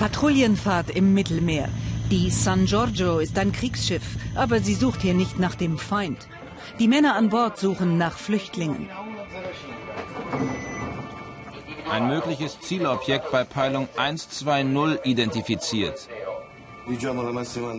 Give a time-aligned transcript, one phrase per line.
[0.00, 1.68] Patrouillenfahrt im Mittelmeer.
[2.10, 6.26] Die San Giorgio ist ein Kriegsschiff, aber sie sucht hier nicht nach dem Feind.
[6.78, 8.88] Die Männer an Bord suchen nach Flüchtlingen.
[11.90, 16.08] Ein mögliches Zielobjekt bei Peilung 120 identifiziert.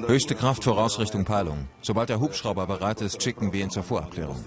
[0.06, 1.68] Höchste Kraft voraus Richtung Peilung.
[1.82, 4.38] Sobald der Hubschrauber bereit ist, schicken wir ihn zur Vorabklärung.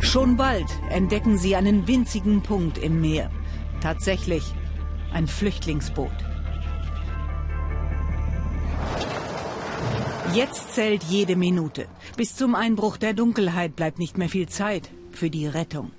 [0.00, 3.30] Schon bald entdecken sie einen winzigen Punkt im Meer.
[3.80, 4.42] Tatsächlich
[5.12, 6.10] ein Flüchtlingsboot.
[10.34, 11.86] Jetzt zählt jede Minute.
[12.16, 15.92] Bis zum Einbruch der Dunkelheit bleibt nicht mehr viel Zeit für die Rettung.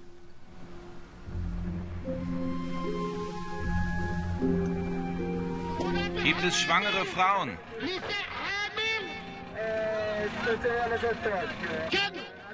[6.23, 7.57] Gibt es schwangere Frauen?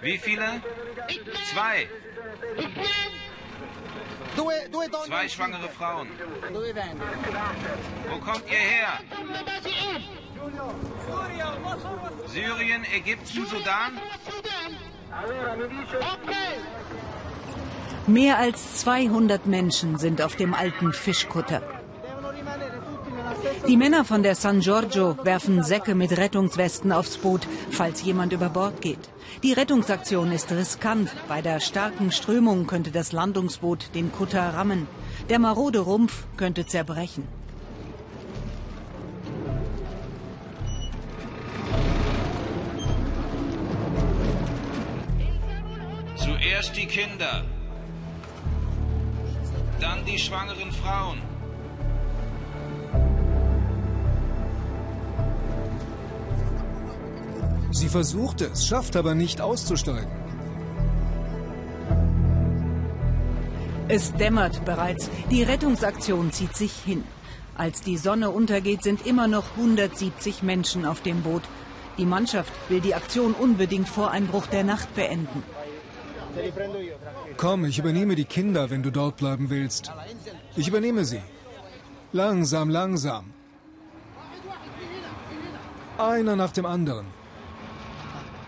[0.01, 0.61] Wie viele?
[1.51, 1.89] Zwei.
[5.05, 6.07] Zwei schwangere Frauen.
[8.09, 8.99] Wo kommt ihr her?
[12.27, 13.99] Syrien, Ägypten, Sudan?
[18.07, 21.61] Mehr als 200 Menschen sind auf dem alten Fischkutter.
[23.67, 28.49] Die Männer von der San Giorgio werfen Säcke mit Rettungswesten aufs Boot, falls jemand über
[28.49, 29.09] Bord geht.
[29.41, 31.09] Die Rettungsaktion ist riskant.
[31.27, 34.87] Bei der starken Strömung könnte das Landungsboot den Kutter rammen.
[35.29, 37.27] Der marode Rumpf könnte zerbrechen.
[46.17, 47.43] Zuerst die Kinder,
[49.81, 51.34] dann die schwangeren Frauen.
[57.75, 60.09] Sie versucht es, schafft aber nicht auszusteigen.
[63.89, 65.09] Es dämmert bereits.
[65.29, 67.03] Die Rettungsaktion zieht sich hin.
[67.57, 71.43] Als die Sonne untergeht, sind immer noch 170 Menschen auf dem Boot.
[71.97, 75.43] Die Mannschaft will die Aktion unbedingt vor Einbruch der Nacht beenden.
[77.35, 79.91] Komm, ich übernehme die Kinder, wenn du dort bleiben willst.
[80.55, 81.21] Ich übernehme sie.
[82.13, 83.33] Langsam, langsam.
[85.97, 87.24] Einer nach dem anderen.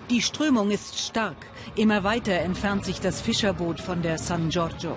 [0.10, 1.36] Die Strömung ist stark.
[1.76, 4.96] Immer weiter entfernt sich das Fischerboot von der San Giorgio.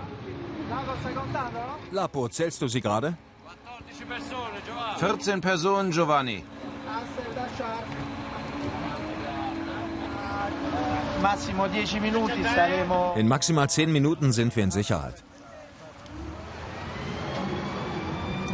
[1.91, 3.17] Lapo, zählst du sie gerade?
[4.99, 6.45] 14 Personen, Giovanni.
[13.17, 15.25] In maximal zehn Minuten sind wir in Sicherheit.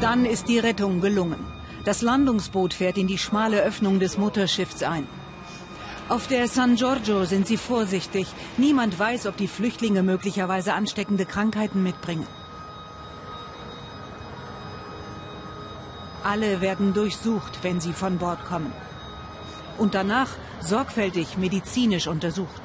[0.00, 1.46] Dann ist die Rettung gelungen.
[1.84, 5.06] Das Landungsboot fährt in die schmale Öffnung des Mutterschiffs ein.
[6.08, 8.28] Auf der San Giorgio sind sie vorsichtig.
[8.58, 12.28] Niemand weiß, ob die Flüchtlinge möglicherweise ansteckende Krankheiten mitbringen.
[16.22, 18.72] Alle werden durchsucht, wenn sie von Bord kommen.
[19.78, 20.30] Und danach
[20.60, 22.62] sorgfältig medizinisch untersucht.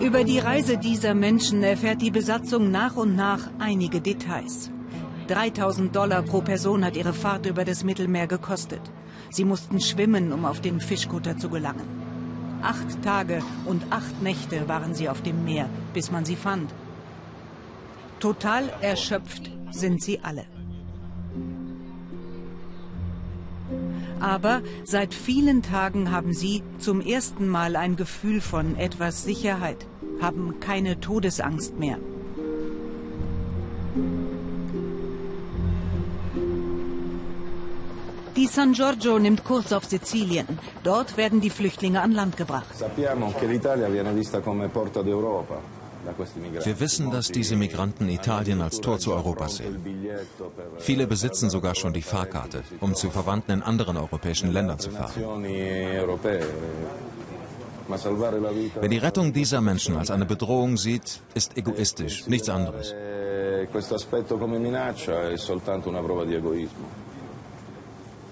[0.00, 4.70] Über die Reise dieser Menschen erfährt die Besatzung nach und nach einige Details.
[5.28, 8.80] 3000 Dollar pro Person hat ihre Fahrt über das Mittelmeer gekostet.
[9.30, 11.86] Sie mussten schwimmen, um auf den Fischkutter zu gelangen.
[12.62, 16.72] Acht Tage und acht Nächte waren sie auf dem Meer, bis man sie fand.
[18.20, 20.46] Total erschöpft sind sie alle.
[24.20, 29.86] Aber seit vielen Tagen haben sie zum ersten Mal ein Gefühl von etwas Sicherheit,
[30.20, 31.98] haben keine Todesangst mehr.
[38.36, 40.46] Die San Giorgio nimmt Kurs auf Sizilien.
[40.82, 42.68] Dort werden die Flüchtlinge an Land gebracht.
[46.64, 49.76] Wir wissen, dass diese Migranten Italien als Tor zu Europa sehen.
[50.78, 55.44] Viele besitzen sogar schon die Fahrkarte, um zu Verwandten in anderen europäischen Ländern zu fahren.
[58.80, 62.94] Wer die Rettung dieser Menschen als eine Bedrohung sieht, ist egoistisch, nichts anderes.
[63.70, 66.99] Questo aspetto come minaccia è soltanto una prova di egoismo.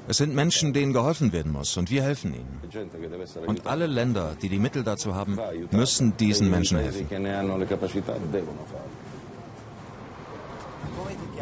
[0.09, 2.61] Es sind Menschen, denen geholfen werden muss und wir helfen ihnen.
[3.47, 5.39] Und alle Länder, die die Mittel dazu haben,
[5.71, 7.07] müssen diesen Menschen helfen.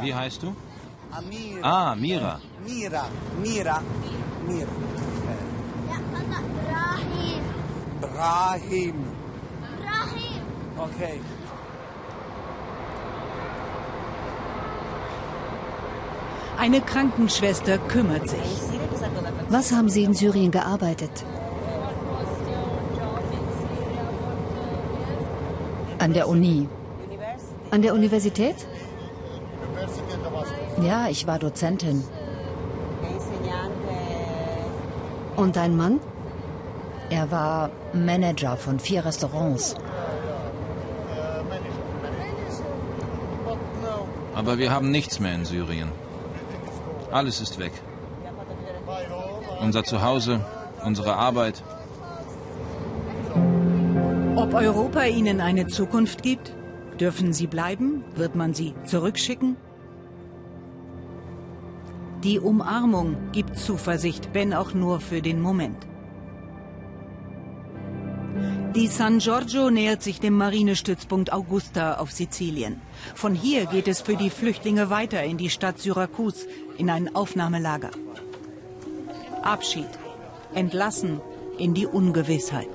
[0.01, 0.57] Wie heißt du?
[1.63, 2.41] Ah, Mira.
[2.65, 3.09] Mira,
[3.41, 3.81] Mira,
[4.47, 4.69] Mira.
[6.67, 7.35] Brahim.
[8.01, 8.95] Brahim.
[9.81, 10.43] Brahim.
[10.77, 11.21] Okay.
[16.67, 18.41] Eine Krankenschwester kümmert sich.
[19.49, 21.25] Was haben Sie in Syrien gearbeitet?
[26.01, 26.69] An der Uni.
[27.71, 28.57] An der Universität?
[30.83, 32.03] Ja, ich war Dozentin.
[35.37, 36.01] Und dein Mann?
[37.11, 39.77] Er war Manager von vier Restaurants.
[44.35, 46.06] Aber wir haben nichts mehr in Syrien.
[47.17, 47.73] Alles ist weg.
[49.63, 50.45] Unser Zuhause,
[50.85, 51.63] unsere Arbeit.
[54.37, 56.55] Ob Europa ihnen eine Zukunft gibt?
[57.01, 58.05] Dürfen sie bleiben?
[58.17, 59.57] Wird man sie zurückschicken?
[62.23, 65.87] Die Umarmung gibt Zuversicht, wenn auch nur für den Moment.
[68.77, 72.83] Die San Giorgio nähert sich dem Marinestützpunkt Augusta auf Sizilien.
[73.15, 76.47] Von hier geht es für die Flüchtlinge weiter in die Stadt Syrakus,
[76.77, 77.91] in ein Aufnahmelager.
[79.41, 79.89] Abschied,
[80.55, 81.23] entlassen
[81.57, 82.69] in die Ungewissheit.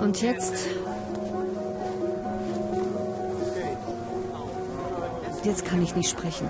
[0.00, 0.66] Und jetzt?
[5.44, 6.48] Jetzt kann ich nicht sprechen.